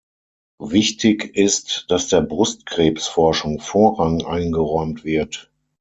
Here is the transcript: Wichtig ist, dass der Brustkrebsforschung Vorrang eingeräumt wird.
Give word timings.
Wichtig 0.63 1.37
ist, 1.37 1.85
dass 1.89 2.07
der 2.07 2.21
Brustkrebsforschung 2.21 3.59
Vorrang 3.59 4.25
eingeräumt 4.25 5.03
wird. 5.03 5.51